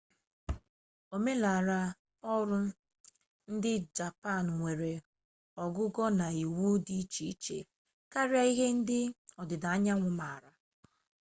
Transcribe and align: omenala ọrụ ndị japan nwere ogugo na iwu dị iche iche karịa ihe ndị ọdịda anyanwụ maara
omenala 1.15 1.77
ọrụ 2.35 2.57
ndị 3.51 3.73
japan 3.95 4.41
nwere 4.57 4.93
ogugo 5.63 6.05
na 6.19 6.27
iwu 6.43 6.65
dị 6.85 6.95
iche 7.03 7.23
iche 7.33 7.57
karịa 8.11 8.43
ihe 8.51 8.67
ndị 8.77 8.99
ọdịda 9.41 9.67
anyanwụ 9.75 10.09
maara 10.19 10.51